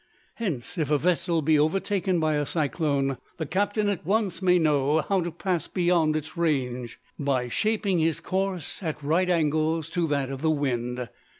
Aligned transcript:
Hence, 0.37 0.79
if 0.79 0.89
a 0.89 0.97
vessel 0.97 1.43
be 1.43 1.59
overtaken 1.59 2.19
by 2.19 2.33
a 2.33 2.43
cyclone, 2.43 3.17
the 3.37 3.45
captain 3.45 3.87
at 3.87 4.03
once 4.03 4.41
may 4.41 4.57
know 4.57 5.01
how 5.01 5.21
to 5.21 5.29
pass 5.29 5.67
beyond 5.67 6.15
its 6.15 6.35
range, 6.35 6.99
by 7.19 7.47
shaping 7.49 7.99
his 7.99 8.19
course 8.19 8.81
at 8.81 9.03
right 9.03 9.29
angles 9.29 9.91
to 9.91 10.07
that 10.07 10.31
of 10.31 10.41
the 10.41 10.49
wind. 10.49 11.07